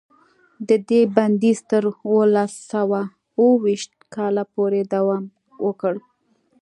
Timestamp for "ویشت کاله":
3.63-4.43